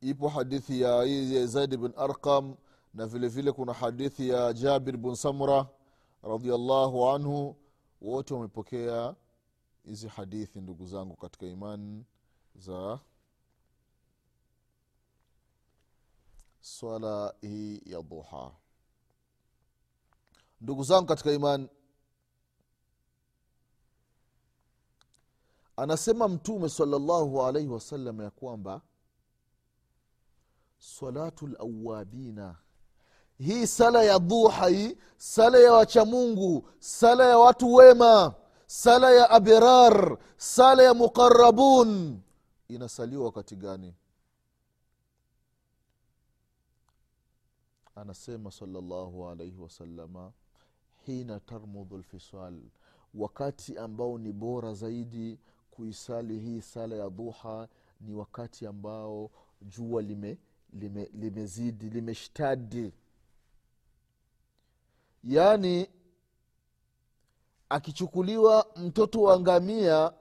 ipo 0.00 0.28
hadithi 0.28 0.80
ya 0.80 1.46
zaid 1.46 1.76
bin 1.76 1.92
arqam 1.96 2.56
na 2.94 3.06
vile 3.06 3.28
vile 3.28 3.52
kuna 3.52 3.72
hadithi 3.72 4.28
ya 4.28 4.52
jabir 4.52 4.96
bn 4.96 5.14
samura 5.14 5.66
radiallahu 6.22 7.08
anhu. 7.08 7.56
Wote 8.00 8.34
wamepokea 8.34 9.14
hizi 9.84 10.08
hadithi 10.08 10.60
ndugu 10.60 10.86
zangu 10.86 11.16
katika 11.16 11.46
imani 11.46 12.04
za 12.56 12.98
swala 16.60 17.34
hii 17.40 17.80
ya 17.86 18.02
duha. 18.02 18.52
Ndugu 20.60 20.82
zangu 20.82 21.06
katika 21.06 21.32
imani 21.32 21.68
anasema 25.76 26.28
mtume 26.28 26.68
salallahu 26.68 27.42
alaihi 27.42 27.68
wasallam 27.68 28.20
ya 28.20 28.30
kwamba 28.30 28.80
salatu 30.78 31.46
lawabina 31.46 32.56
hii 33.38 33.66
sala 33.66 34.02
ya 34.04 34.18
duha 34.18 34.66
hii 34.68 34.96
sala 35.16 35.58
ya 35.58 35.72
wachamungu 35.72 36.68
sala 36.78 37.28
ya 37.28 37.38
watu 37.38 37.74
wema 37.74 38.34
sala 38.66 39.10
ya 39.10 39.30
abrar 39.30 40.18
sala 40.36 40.82
ya 40.82 40.94
muqarabun 40.94 42.20
inasaliwa 42.68 43.24
wakati 43.24 43.56
gani? 43.56 43.94
Anasema 47.94 48.50
salllahu 48.50 49.28
alaihi 49.28 49.56
wasalama 49.58 50.32
hina 51.06 51.40
tarmudhu 51.40 51.98
lfisal 51.98 52.60
wakati 53.14 53.78
ambao 53.78 54.18
ni 54.18 54.32
bora 54.32 54.74
zaidi 54.74 55.38
kuisali 55.70 56.38
hii 56.38 56.60
sala 56.60 56.96
ya 56.96 57.10
duha 57.10 57.68
ni 58.00 58.14
wakati 58.14 58.66
ambao 58.66 59.30
jua 59.62 60.02
lime 60.02 60.38
lime 60.72 61.10
limezidi 61.14 61.90
limeshtadi. 61.90 62.92
Yaani 65.24 65.88
akichukuliwa 67.68 68.66
mtoto 68.76 69.22
wa 69.22 69.40
ngamia 69.40 70.12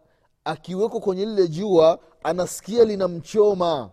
akiwekwa 0.46 1.00
kwenye 1.00 1.26
lile 1.26 1.48
jua 1.48 2.00
anasikia 2.24 2.84
linamchoma. 2.86 3.92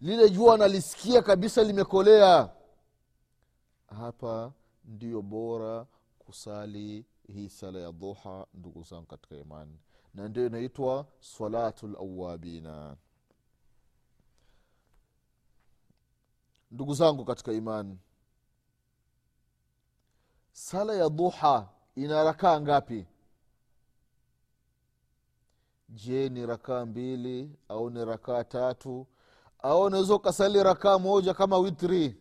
Lile 0.00 0.30
jua 0.30 0.54
analisikia 0.54 1.22
kabisa 1.22 1.62
limekolea. 1.64 2.50
Hapa 3.86 4.52
ndiyo 4.84 5.22
bora 5.22 5.86
kusali 6.18 7.04
hii 7.26 7.48
sala 7.48 7.78
ya 7.78 7.90
dhuha 7.90 8.46
ndugu 8.54 8.82
zangu 8.82 9.06
katika 9.06 9.36
imani. 9.36 9.78
Na 10.14 10.28
ndio 10.28 10.46
inaitwa 10.46 11.06
salatu 11.20 11.88
lawabina 11.88 12.96
ndugu 16.74 16.94
zangu 16.94 17.24
katika 17.24 17.52
imani 17.52 17.98
sala 20.52 20.94
ya 20.94 21.08
duha 21.10 21.68
ina 21.96 22.24
rakaa 22.24 22.60
ngapi? 22.60 23.06
Je 25.88 26.28
ni 26.28 26.46
rakaa 26.46 26.86
mbili 26.86 27.58
au 27.68 27.90
ni 27.90 28.04
rakaa 28.04 28.44
tatu? 28.44 29.06
Au 29.58 29.82
unaweza 29.82 30.14
ukasali 30.14 30.62
rakaa 30.62 30.98
moja 30.98 31.34
kama 31.34 31.58
witri 31.58 32.16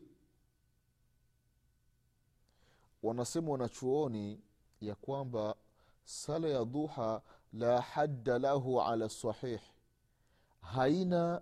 wanasema 3.04 3.52
wanachuoni 3.52 4.42
ya 4.82 4.96
kwamba 4.96 5.56
sala 6.04 6.48
ya 6.48 6.66
duha 6.66 7.22
la 7.54 7.82
hadda 7.82 8.40
lahu 8.40 8.82
ala 8.82 9.10
sahih 9.10 9.60
haina 10.62 11.42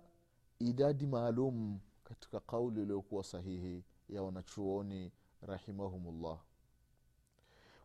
idadi 0.58 1.06
maalum 1.06 1.78
katika 2.12 2.40
kauli 2.40 2.82
iliyokuwa 2.82 3.24
sahihi 3.24 3.84
ya 4.08 4.22
wanachuoni 4.22 5.12
rahimahumullah. 5.42 6.38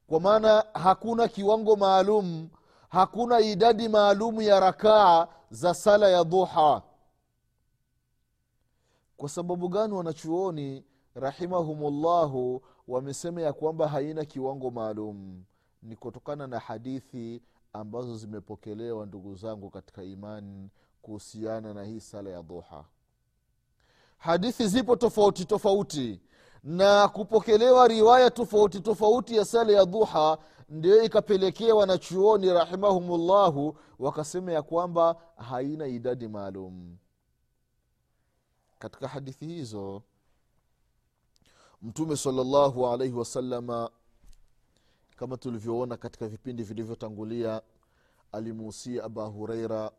Kwa 0.08 0.20
maana 0.20 0.66
hakuna 0.74 1.28
kiwango 1.28 1.76
maalum 1.76 2.50
hakuna 2.90 3.40
idadi 3.40 3.90
maalum 3.90 4.42
ya 4.42 4.60
rakaa 4.60 5.28
za 5.50 5.74
sala 5.74 6.10
ya 6.10 6.24
duha. 6.24 6.82
Kwa 9.18 9.30
sababu 9.30 9.70
gani 9.70 9.94
wanachuoni 9.94 10.84
rahimahumullahu 11.16 12.62
wamesema 12.88 13.42
ya 13.42 13.54
kwamba 13.54 13.88
haina 13.88 14.26
kiwango 14.26 14.72
maalum? 14.72 15.44
Ni 15.84 15.96
kutokana 15.96 16.48
na 16.48 16.60
hadithi 16.60 17.42
ambazo 17.74 18.18
zimepokelewa 18.18 19.06
ndugu 19.06 19.36
zangu 19.36 19.70
katika 19.70 20.04
imani 20.04 20.70
kuhusiana 21.02 21.74
na 21.74 21.84
hii 21.84 22.00
sala 22.00 22.30
ya 22.30 22.44
duha 22.44 22.86
hadithi 24.18 24.68
zipo 24.68 24.96
tofauti 24.96 25.46
tofauti 25.46 26.22
na 26.64 27.08
kupokelewa 27.08 27.88
riwaya 27.88 28.32
tofauti 28.32 28.80
tofauti 28.80 29.36
ya 29.36 29.46
sala 29.46 29.72
ya 29.74 29.86
duha 29.86 30.38
ndio 30.70 31.04
ikapelekea 31.04 31.76
wanachuoni 31.76 32.54
rahimahumullahu 32.54 33.78
wakasema 34.00 34.52
ya 34.52 34.62
kwamba 34.62 35.16
haina 35.36 35.88
idadi 35.88 36.28
maalum. 36.28 36.98
Katika 38.80 39.08
hadithi 39.08 39.46
hizo 39.46 40.02
mtume 41.82 42.18
salllahu 42.18 42.88
alaihi 42.88 43.14
wasalama 43.14 43.90
kama 45.16 45.38
tulivyoona 45.38 45.98
katika 45.98 46.28
vipindi 46.28 46.64
vilivyotangulia 46.64 47.62
alimuusia 48.32 49.04
aba 49.04 49.26
hureira 49.26 49.92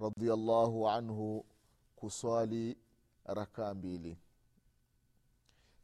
radiallahu 0.00 0.88
anhu 0.88 1.44
kuswali 1.96 2.76
rakaa 3.34 3.74
mbili. 3.74 4.18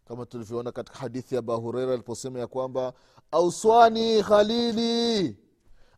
Kama 0.04 0.26
tulivyoona 0.26 0.72
katika 0.72 0.98
hadithi 0.98 1.34
ya 1.34 1.38
aba 1.38 1.54
hureira 1.54 1.92
aliposema 1.92 2.38
ya 2.38 2.46
kwamba 2.46 2.92
auswani 3.30 4.22
khalili 4.22 5.38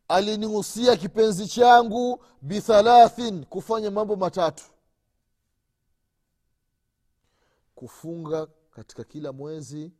alinihusia 0.08 0.96
kipenzi 0.96 1.46
changu 1.46 2.24
bithalathin 2.42 3.44
kufanya 3.44 3.90
mambo 3.90 4.16
matatu. 4.16 4.64
Kufunga 7.74 8.46
katika 8.70 9.04
kila 9.04 9.32
mwezi 9.32 9.92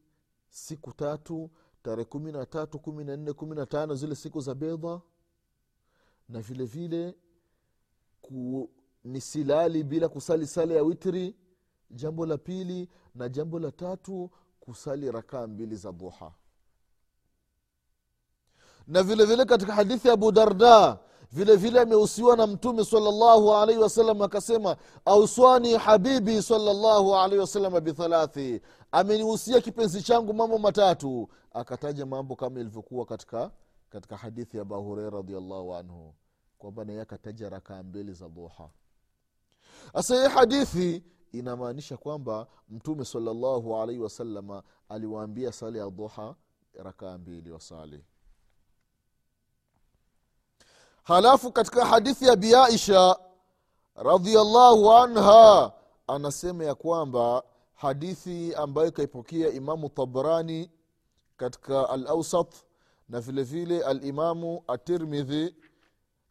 siku 0.48 0.92
tatu 0.92 1.50
tarehe 1.82 2.04
kumi 2.04 2.32
na 2.32 2.46
tatu 2.46 2.78
kumi 2.78 3.04
na 3.04 3.16
nne 3.16 3.32
kumi 3.32 3.56
na 3.56 3.66
tano 3.66 3.94
zile 3.94 4.14
siku 4.14 4.40
za 4.40 4.54
bedha 4.54 5.00
na 6.28 6.40
vile 6.40 6.64
vile 6.64 7.14
ku, 8.22 8.70
ni 9.06 9.20
silali 9.20 9.84
bila 9.84 10.08
kusali 10.08 10.46
sala 10.46 10.74
ya 10.74 10.82
witri 10.82 11.36
jambo 11.90 12.26
la 12.26 12.38
pili 12.38 12.88
na 13.14 13.28
jambo 13.28 13.58
la 13.58 13.70
tatu 13.72 14.30
kusali 14.60 15.10
rakaa 15.12 15.46
mbili 15.46 15.76
za 15.76 15.92
duha. 15.92 16.32
Na 18.86 19.02
vile 19.02 19.24
vile 19.24 19.44
katika 19.44 19.74
hadithi 19.74 20.08
ya 20.08 20.14
abu 20.14 20.32
darda 20.32 20.98
vile 21.32 21.56
vile 21.56 21.80
amehusiwa 21.80 22.36
na 22.36 22.46
mtume 22.46 22.84
salllahu 22.84 23.54
alaihi 23.54 23.82
wasallam 23.82 24.22
akasema 24.22 24.76
auswani 25.04 25.74
habibi 25.74 26.42
salllahu 26.42 27.16
alaihi 27.16 27.38
wasallam 27.40 27.80
bithalathi 27.84 28.60
amenihusia 28.92 29.60
kipenzi 29.60 30.02
changu 30.02 30.34
mambo 30.34 30.58
matatu. 30.58 31.28
Akataja 31.52 32.06
mambo 32.06 32.36
kama 32.36 32.60
ilivyokuwa 32.60 33.06
katika 33.06 33.50
katika 33.90 34.16
hadithi 34.16 34.56
ya 34.56 34.62
abu 34.62 34.94
radiallahu 34.94 35.74
anhu 35.74 36.14
kwamba 36.58 36.84
naye 36.84 37.00
akataja 37.00 37.48
rakaa 37.48 37.82
mbili 37.82 38.12
za 38.12 38.28
duha 38.28 38.70
sasa 39.92 40.14
hii 40.22 40.34
hadithi 40.34 41.04
inamaanisha 41.32 41.96
kwamba 41.96 42.46
mtume 42.68 43.04
salllahu 43.04 43.76
alaihi 43.76 44.00
wasalama 44.02 44.62
aliwaambia 44.88 45.52
sala 45.52 45.78
ya 45.78 45.90
duha 45.90 46.34
rakaa 46.74 47.18
mbili 47.18 47.50
wasali. 47.50 48.04
Halafu 51.02 51.52
katika 51.52 51.84
hadithi 51.86 52.24
ya 52.26 52.36
biaisha 52.36 53.16
radiallahu 53.94 54.92
anha 54.92 55.72
anasema 56.06 56.64
ya 56.64 56.74
kwamba 56.74 57.42
hadithi 57.74 58.54
ambayo 58.54 58.88
ikaipokea 58.88 59.48
imamu 59.50 59.88
tabrani 59.88 60.70
katika 61.36 61.88
al 61.90 62.06
ausat 62.06 62.54
na 63.08 63.20
vile 63.20 63.42
vile 63.42 63.84
alimamu 63.84 64.62
atirmidhi 64.68 65.54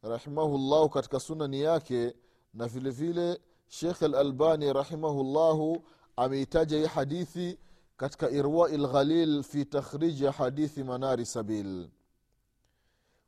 rahimahullahu 0.04 0.89
katika 0.89 1.20
sunani 1.20 1.62
yake 1.62 2.15
na 2.56 2.68
vile 2.68 2.89
vile 2.89 3.39
shekh 3.68 4.04
alalbani 4.04 4.74
rahimahullahu 4.74 5.84
ameitaja 6.15 6.78
hii 6.78 6.86
hadithi 6.86 7.60
katika 7.98 8.30
irwai 8.30 8.78
lghalil 8.78 9.44
fi 9.44 9.65
takhriji 9.65 10.26
hadithi 10.26 10.84
manari 10.84 11.26
sabil. 11.26 11.88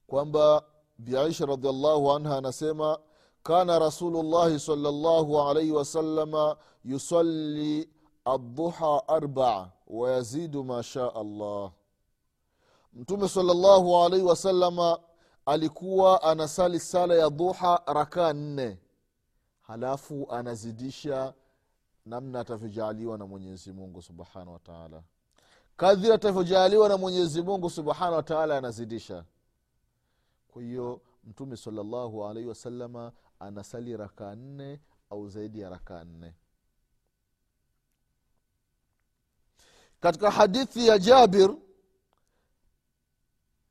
Kwamba 0.08 0.63
biaisha 0.98 1.46
radiallahu 1.46 2.12
anha 2.12 2.38
anasema 2.38 3.00
kana 3.44 3.80
rasulullahi 3.80 4.60
salllahu 4.60 5.42
alaihi 5.42 5.72
wasalama 5.72 6.58
yusalli 6.86 7.90
adduha 8.26 9.08
arbaa 9.08 9.70
wayazidu 9.88 10.63
ma 10.63 10.84
shaa 10.84 11.12
allah. 11.16 11.72
Mtume 12.94 13.28
salllahu 13.30 13.98
alaihi 13.98 14.26
wasalama 14.26 15.00
alikuwa 15.46 16.24
anasali 16.24 16.80
sala 16.80 17.16
ya 17.16 17.30
duha 17.30 17.82
rakaa 17.88 18.34
nne 18.34 18.80
halafu 19.67 20.27
anazidisha 20.32 21.34
namna 22.06 22.39
atavyojaaliwa 22.39 23.17
na 23.17 23.25
mwenyezi 23.25 23.71
mungu 23.73 24.01
subhanahu 24.01 24.53
wataala 24.53 25.03
kadhiri 25.77 26.13
atavyojaaliwa 26.13 26.89
na 26.89 26.97
mwenyezi 26.97 27.41
mungu 27.41 27.69
subhanahu 27.69 28.13
wataala 28.15 28.58
anazidisha. 28.58 29.25
Kwa 30.47 30.62
hiyo 30.62 31.01
mtume 31.23 31.58
salllahu 31.58 32.25
alaihi 32.25 32.49
wasalama 32.49 33.12
anasali 33.39 33.97
rakaa 33.97 34.36
nne 34.36 34.80
au 35.10 35.30
zaidi 35.30 35.60
ya 35.60 35.69
rakaa 35.69 36.03
nne. 36.03 36.34
Katika 39.99 40.32
hadithi 40.32 40.88
ya 40.88 40.99
jabir 40.99 41.56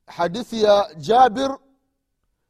hadithi 0.06 0.62
ya 0.62 0.94
jabir 0.94 1.58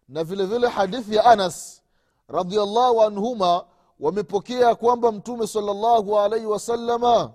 na 0.09 0.25
vile 0.25 0.47
vile 0.47 0.69
hadithi 0.69 1.15
ya 1.15 1.25
anas 1.25 1.83
radiallahu 2.29 3.03
anhuma 3.03 3.67
wamepokea 4.01 4.75
kwamba 4.75 5.13
mtume 5.13 5.47
salllahu 5.47 6.19
alaihi 6.19 6.47
wasalama 6.47 7.35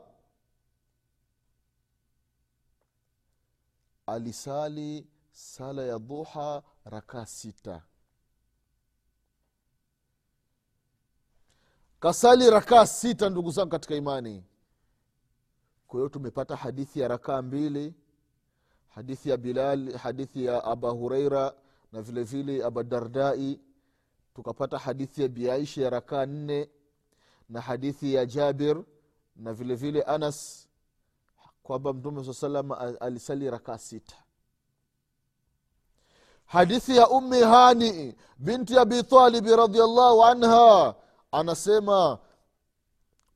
alisali 4.06 5.08
sala 5.32 5.84
ya 5.84 6.00
duha 6.00 6.64
rakaa 6.86 7.26
sita. 7.26 7.84
Kasali 12.00 12.50
rakaa 12.50 12.86
sita 12.88 13.30
ndugu 13.30 13.52
zangu 13.52 13.70
katika 13.70 13.96
imani. 13.96 14.44
Kwa 15.88 16.00
hiyo 16.00 16.10
tumepata 16.10 16.56
hadithi 16.56 17.00
ya 17.00 17.08
rakaa 17.08 17.42
mbili 17.42 17.94
hadithi 18.90 19.30
ya 19.30 19.38
bilal 19.38 19.94
hadithi 19.98 20.46
ya 20.46 20.64
aba 20.64 20.90
hureira 20.90 21.54
na 21.92 22.02
vile 22.02 22.24
vile 22.24 22.66
abadardai 22.66 23.60
tukapata 24.36 24.78
hadithi 24.78 25.22
ya 25.22 25.28
biaisha 25.28 25.82
ya 25.82 25.90
rakaa 25.90 26.26
nne 26.26 26.70
na 27.50 27.62
hadithi 27.62 28.14
ya 28.14 28.26
jabir 28.26 28.84
na 29.36 29.54
vile 29.54 29.76
vile 29.76 30.02
anas 30.02 30.68
kwamba 31.64 31.94
mtume 31.94 32.24
saa 32.24 32.34
salam 32.34 32.72
alisali 33.00 33.50
rakaa 33.52 33.78
sita. 33.78 34.16
Hadithi 36.46 36.98
ya 36.98 37.10
ummi 37.10 37.42
hani 37.42 38.16
binti 38.38 38.78
abi 38.80 39.04
talibi 39.04 39.56
radiallahu 39.56 40.24
anha 40.26 40.96
anasema 41.32 42.20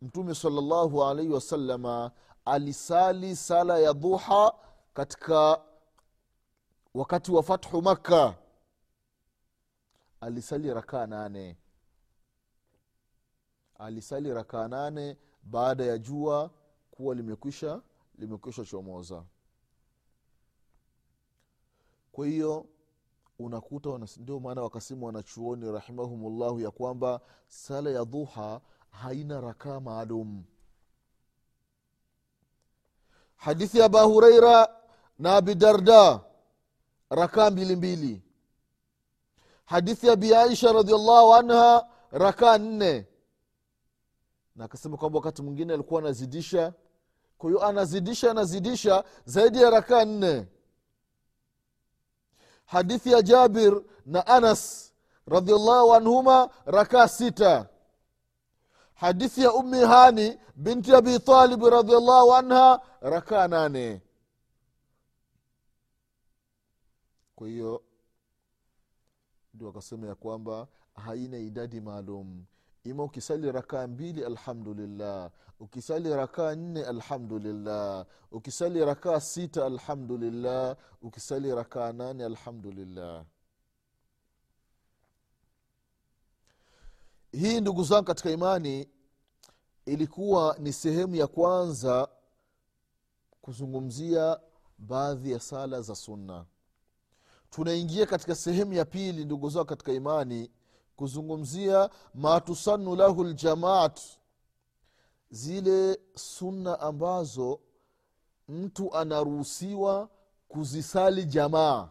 mtume 0.02 0.36
salllahu 0.36 1.04
alaihi 1.06 1.32
wasalama 1.34 2.12
alisali 2.46 3.36
sala 3.36 3.80
ya 3.80 3.94
duha 3.94 4.54
katika 4.94 5.62
wakati 6.94 7.32
wa 7.32 7.44
fathu 7.44 7.82
makka 7.82 8.36
alisali 10.26 10.74
rakaa 10.74 11.06
nane. 11.08 11.58
Alisali 13.80 14.34
rakaa 14.34 14.68
nane 14.68 15.18
baada 15.44 15.86
ya 15.86 15.98
jua 15.98 16.52
kuwa 16.92 17.16
limekwisha 17.16 17.82
limekwisha 18.18 18.66
chomoza. 18.66 19.24
Kwa 22.12 22.28
hiyo 22.28 22.66
unakuta 23.40 24.00
ndio 24.18 24.40
maana 24.40 24.62
wakasimu 24.62 25.06
wanachuoni 25.06 25.72
rahimahumullahu 25.72 26.60
ya 26.60 26.72
kwamba 26.72 27.22
sala 27.48 27.90
ya 27.90 28.04
dhuha 28.04 28.62
haina 28.90 29.42
rakaa 29.42 29.80
maalum. 29.80 30.44
Hadithi 33.36 33.78
ya 33.80 33.86
aba 33.86 34.02
hureira 34.02 34.70
na 35.20 35.36
abi 35.36 35.56
darda 35.56 36.22
rakaa 37.10 37.50
mbili 37.52 37.76
mbili 37.76 38.25
hadithi 39.66 40.08
ya 40.08 40.16
bi 40.16 40.36
aisha 40.36 40.72
radiallahu 40.74 41.34
anha 41.34 41.88
rakaa 42.12 42.58
nne. 42.58 43.08
Na 44.56 44.66
akasema 44.66 44.98
kwamba 44.98 45.20
wakati 45.20 45.42
mwingine 45.42 45.74
alikuwa 45.74 46.02
anazidisha. 46.02 46.74
Kwa 47.38 47.50
hiyo 47.50 47.66
anazidisha 47.66 48.32
anazidisha 48.32 49.04
zaidi 49.26 49.62
ya 49.62 49.70
rakaa 49.70 50.06
nne. 50.06 50.48
Hadithi 52.66 53.12
ya 53.12 53.22
jabir 53.22 53.82
na 54.06 54.28
anas 54.28 54.94
radiallahu 55.28 55.94
anhuma 55.94 56.50
rakaa 56.66 57.08
sita. 57.08 57.70
Hadithi 58.94 59.42
ya 59.42 59.54
ummi 59.54 59.80
hani 59.80 60.40
binti 60.56 60.96
abi 60.96 61.20
talib 61.20 61.64
radiallahu 61.64 62.34
anha 62.36 62.82
rakaa 63.02 63.48
nane. 63.48 64.02
Kwa 67.36 67.48
hiyo 67.48 67.84
ndio 69.56 69.70
akasema 69.70 70.08
ya 70.08 70.16
kwamba 70.16 70.68
haina 70.96 71.38
idadi 71.38 71.82
maalum. 71.82 72.46
Ima 72.84 73.04
ukisali 73.04 73.52
rakaa 73.52 73.88
mbili 73.88 74.26
alhamdulillah. 74.26 75.32
Ukisali 75.60 76.10
rakaa 76.16 76.56
nne 76.56 76.86
alhamdulillah. 76.86 78.06
Ukisali 78.32 78.86
rakaa 78.86 79.20
sita 79.20 79.66
alhamdulillah. 79.66 80.78
Ukisali 81.02 81.56
rakaa 81.56 81.92
nane 81.94 82.26
alhamdulillah. 82.26 83.26
Hii 87.32 87.62
ndugu 87.62 87.84
zangu 87.84 88.04
katika 88.06 88.32
imani 88.32 88.90
ilikuwa 89.86 90.56
ni 90.60 90.74
sehemu 90.74 91.16
ya 91.16 91.28
kwanza 91.28 92.08
kuzungumzia 93.42 94.40
baadhi 94.78 95.32
ya 95.32 95.40
sala 95.40 95.82
za 95.82 95.96
sunna 95.96 96.46
tunaingia 97.56 98.06
katika 98.06 98.36
sehemu 98.36 98.74
ya 98.74 98.86
pili 98.86 99.26
ndugu 99.26 99.50
zao 99.50 99.66
katika 99.66 99.94
imani 99.94 100.52
kuzungumzia 100.96 101.90
matusanu 102.14 102.96
lahu 102.96 103.24
ljamaat 103.24 104.00
zile 105.30 106.00
sunna 106.16 106.80
ambazo 106.80 107.60
mtu 108.50 108.94
anaruhusiwa 108.96 110.10
kuzisali 110.48 111.26
jamaa. 111.26 111.90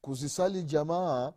Kuzisali 0.00 0.62
jamaa 0.62 1.32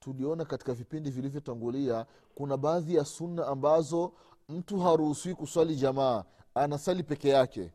tuliona 0.00 0.44
katika 0.44 0.74
vipindi 0.74 1.10
vilivyotangulia 1.10 2.06
kuna 2.34 2.56
baadhi 2.56 2.94
ya 2.94 3.04
sunna 3.04 3.46
ambazo 3.46 4.12
mtu 4.48 4.78
haruhusiwi 4.80 5.34
kuswali 5.34 5.76
jamaa 5.76 6.24
anasali 6.54 7.02
peke 7.02 7.28
yake 7.28 7.72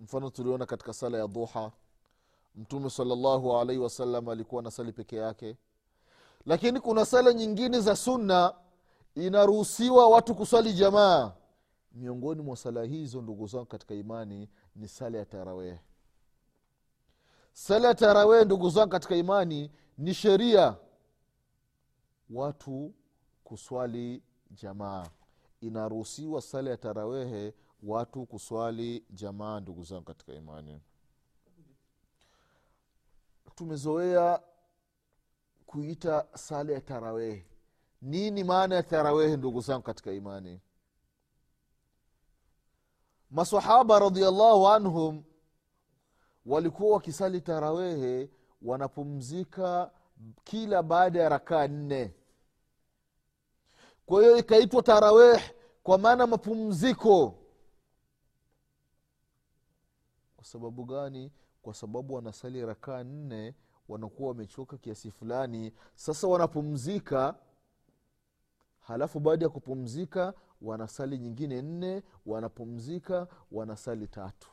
mfano 0.00 0.30
tuliona 0.30 0.66
katika 0.66 0.92
sala 0.92 1.18
ya 1.18 1.28
duha 1.28 1.72
mtume 2.56 2.90
salllahu 2.90 3.56
alaihi 3.56 3.82
wasallam 3.82 4.28
alikuwa 4.28 4.60
anasali 4.62 4.92
peke 4.92 5.16
yake. 5.16 5.56
Lakini 6.46 6.80
kuna 6.80 7.04
sala 7.04 7.32
nyingine 7.32 7.80
za 7.80 7.96
sunna 7.96 8.54
inaruhusiwa 9.14 10.08
watu 10.08 10.34
kuswali 10.34 10.72
jamaa. 10.72 11.32
Miongoni 11.92 12.42
mwa 12.42 12.56
sala 12.56 12.82
hizo 12.82 13.22
ndugu 13.22 13.46
zangu 13.46 13.66
katika 13.66 13.94
imani 13.94 14.48
ni 14.76 14.88
sala 14.88 15.18
ya 15.18 15.24
tarawehe 15.24 15.80
sala 17.52 17.88
ya 17.88 17.94
tarawehe 17.94 18.44
ndugu 18.44 18.70
zangu 18.70 18.88
katika 18.90 19.16
imani 19.16 19.70
ni 19.98 20.14
sheria. 20.14 20.76
Watu 22.30 22.92
kuswali 23.44 24.22
jamaa. 24.50 25.06
Inaruhusiwa 25.60 26.42
sala 26.42 26.70
ya 26.70 26.76
tarawehe 26.76 27.54
watu 27.84 28.26
kuswali 28.26 29.04
jamaa 29.10 29.60
ndugu 29.60 29.84
zangu 29.84 30.02
katika 30.04 30.32
imani. 30.32 30.80
Tumezoea 33.54 34.40
kuita 35.66 36.26
sala 36.34 36.72
ya 36.72 36.80
tarawehe 36.80 37.46
nini 38.02 38.44
maana 38.44 38.74
ya 38.74 38.82
tarawehe 38.82 39.36
ndugu 39.36 39.60
zangu 39.60 39.82
katika 39.82 40.12
imani? 40.12 40.60
Masahaba 43.30 43.98
radiallahu 43.98 44.68
anhum 44.68 45.24
walikuwa 46.46 46.94
wakisali 46.94 47.40
tarawehe 47.40 48.30
wanapumzika 48.62 49.90
kila 50.44 50.82
baada 50.82 51.22
ya 51.22 51.28
rakaa 51.28 51.68
nne. 51.68 52.14
Kwa 54.06 54.22
hiyo 54.22 54.36
ikaitwa 54.36 54.82
taraweh 54.82 55.54
kwa 55.82 55.98
maana 55.98 56.26
mapumziko 56.26 57.43
kwa 60.44 60.50
sababu 60.50 60.84
gani? 60.84 61.32
Kwa 61.62 61.74
sababu 61.74 62.14
wanasali 62.14 62.66
rakaa 62.66 63.04
nne 63.04 63.54
wanakuwa 63.88 64.28
wamechoka 64.28 64.76
kiasi 64.78 65.10
fulani. 65.10 65.72
Sasa 65.94 66.26
wanapumzika 66.26 67.34
halafu 68.78 69.20
baada 69.20 69.44
ya 69.44 69.48
kupumzika 69.48 70.34
wanasali 70.62 71.18
nyingine 71.18 71.62
nne 71.62 72.02
wanapumzika 72.26 73.26
wanasali 73.52 74.06
tatu. 74.08 74.48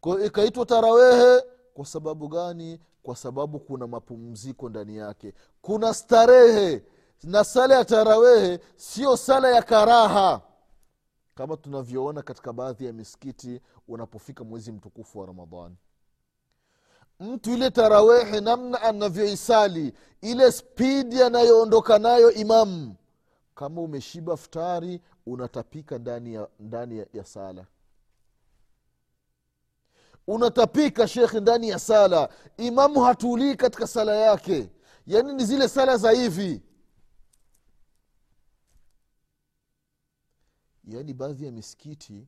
Kwa 0.00 0.24
ikaitwa 0.24 0.66
tarawehe 0.66 1.42
kwa 1.74 1.86
sababu 1.86 2.28
gani? 2.28 2.80
Kwa 3.02 3.16
sababu 3.16 3.60
kuna 3.60 3.86
mapumziko 3.86 4.68
ndani 4.68 4.96
yake. 4.96 5.34
Kuna 5.62 5.94
starehe. 5.94 6.84
Na 7.22 7.44
sala 7.44 7.74
ya 7.74 7.84
tarawehe 7.84 8.60
sio 8.76 9.16
sala 9.16 9.48
ya 9.50 9.62
karaha 9.62 10.40
kama 11.38 11.56
tunavyoona 11.56 12.22
katika 12.22 12.52
baadhi 12.52 12.86
ya 12.86 12.92
misikiti 12.92 13.60
unapofika 13.88 14.44
mwezi 14.44 14.72
mtukufu 14.72 15.18
wa 15.18 15.26
ramadhani. 15.26 15.76
Mtu 17.20 17.52
ile 17.52 17.70
tarawehe 17.70 18.40
namna 18.40 18.82
anavyoisali 18.82 19.92
ile 20.22 20.52
spidi 20.52 21.22
anayoondoka 21.22 21.98
nayo 21.98 22.32
imamu 22.32 22.94
kama 23.54 23.80
umeshiba 23.80 24.36
futari 24.36 25.00
unatapika 25.26 25.98
ndani 25.98 26.34
ya, 26.34 26.48
ndani 26.60 26.98
ya, 26.98 27.06
ya 27.12 27.24
sala. 27.24 27.66
Unatapika 30.26 31.08
shekhe 31.08 31.40
ndani 31.40 31.68
ya 31.68 31.78
sala. 31.78 32.28
Imamu 32.56 33.00
hatulii 33.00 33.54
katika 33.56 33.86
sala 33.86 34.16
yake. 34.16 34.68
Yaani 35.06 35.32
ni 35.32 35.44
zile 35.44 35.68
sala 35.68 35.96
za 35.96 36.10
hivi 36.10 36.62
yaani 40.88 41.14
baadhi 41.14 41.46
ya 41.46 41.52
misikiti 41.52 42.26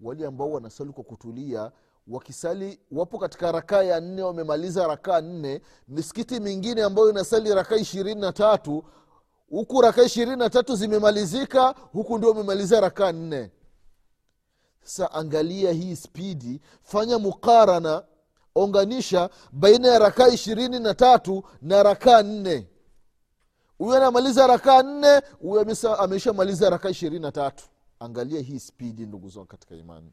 wale 0.00 0.26
ambao 0.26 0.50
wanasali 0.52 0.92
kwa 0.92 1.04
kutulia 1.04 1.72
wakisali 2.08 2.80
wapo 2.92 3.18
katika 3.18 3.52
rakaa 3.52 3.82
ya 3.82 4.00
nne 4.00 4.22
wamemaliza 4.22 4.86
rakaa 4.86 5.20
nne. 5.20 5.60
Misikiti 5.88 6.40
mingine 6.40 6.82
ambayo 6.82 7.10
inasali 7.10 7.54
rakaa 7.54 7.76
ishirini 7.76 8.20
na 8.20 8.32
tatu 8.32 8.84
huku 9.50 9.80
rakaa 9.80 10.02
ishirini 10.02 10.36
na 10.36 10.50
tatu 10.50 10.76
zimemalizika 10.76 11.74
huku 11.92 12.18
ndio 12.18 12.30
wamemaliza 12.30 12.80
rakaa 12.80 13.12
nne. 13.12 13.50
Sasa 14.82 15.12
angalia 15.12 15.72
hii 15.72 15.96
spidi 15.96 16.60
fanya 16.82 17.18
mukarana 17.18 18.04
onganisha 18.54 19.30
baina 19.52 19.88
ya 19.88 19.98
rakaa 19.98 20.28
ishirini 20.28 20.78
na 20.78 20.94
tatu 20.94 21.42
na 21.62 21.82
rakaa 21.82 22.22
nne. 22.22 22.68
Huyu 23.78 23.94
anamaliza 23.96 24.46
rakaa 24.46 24.82
nne 24.82 25.22
huyu 25.40 25.66
ameshamaliza 25.98 26.70
rakaa 26.70 26.88
ishirini 26.90 27.22
na 27.22 27.32
tatu 27.32 27.64
angalia 28.06 28.40
hii 28.40 28.58
spidi 28.58 29.06
ndugu 29.06 29.28
zangu 29.28 29.46
katika 29.46 29.74
imani. 29.76 30.12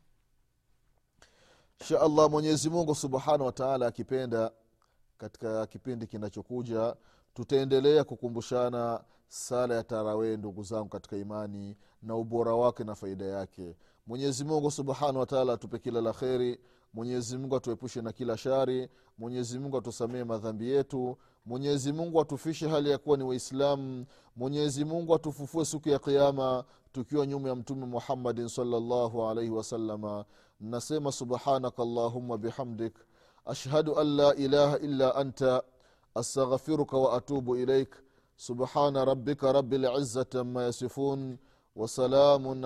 Insha 1.79 2.01
allah 2.01 2.25
subhanahu 2.95 3.45
wataala 3.45 3.88
akipenda 3.88 4.51
katika 5.17 5.67
kipindi 5.67 6.08
kinachokuja 6.08 6.95
tutaendelea 7.34 8.03
kukumbushana 8.03 9.03
sala 9.27 9.75
ya 9.75 9.84
tarawee 9.84 10.38
ndugu 10.38 10.63
zangu 10.63 10.89
katika 10.89 11.17
imani 11.17 11.77
na 12.01 12.15
ubora 12.15 12.53
wake 12.56 12.84
na 12.84 12.95
faida 12.95 13.25
yake. 13.25 13.75
Mwenyezi 14.08 14.43
subhanahu 14.71 15.19
wataala 15.19 15.53
atupe 15.53 15.79
kila 15.79 16.01
la 16.01 16.13
kheri. 16.13 16.60
Mwenyezi 16.93 17.38
atuepushe 17.56 18.01
na 18.01 18.12
kila 18.12 18.38
shari. 18.38 18.89
Mwenyezi 19.17 19.60
atusamee 19.77 20.23
madhambi 20.23 20.69
yetu. 20.69 21.17
Mwenyezi 21.45 21.93
mungu 21.93 22.21
atufishe 22.21 22.67
hali 22.69 22.89
ya 22.89 22.97
kuwa 22.97 23.17
ni 23.17 23.23
waislamu. 23.23 24.06
Mwenyezi 24.36 24.86
mungu 24.86 25.15
atufufue 25.15 25.65
siku 25.65 25.89
ya 25.89 25.99
kiama 25.99 26.63
tukiwa 26.93 27.25
nyuma 27.27 27.49
ya 27.49 27.56
mtume 27.56 27.86
muhammadin 27.86 28.47
salllahu 28.47 29.23
alaihi 29.29 29.49
wasalama 29.51 30.25
nasema 30.60 31.12
subhanaka 31.12 31.84
allahumma 31.84 32.38
bihamdik 32.38 32.93
ashhadu 33.45 33.99
an 33.99 34.08
la 34.15 34.36
ilaha 34.36 34.77
illa 34.79 35.15
anta 35.15 35.63
astaghfiruka 36.15 36.97
waatubu 36.97 37.58
ilaik 37.58 37.95
subhana 38.36 39.06
rabbika 39.06 39.51
rabi 39.53 39.77
lizati 39.77 40.38
ama 40.38 40.63
yasifun 40.63 41.38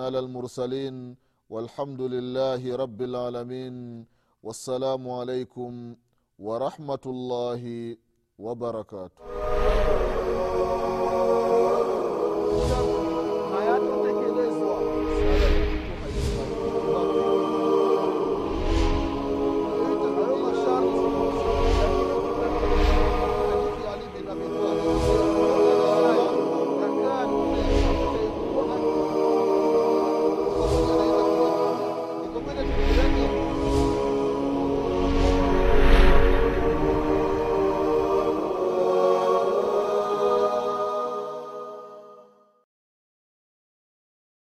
على 0.00 0.18
المرسلين 0.18 1.16
والحمد 1.50 2.00
لله 2.00 2.76
رب 2.76 3.02
العالمين 3.02 4.04
والسلام 4.42 5.10
عليكم 5.10 5.96
ورحمه 6.38 7.04
الله 7.06 7.62
وبركاته 8.38 9.37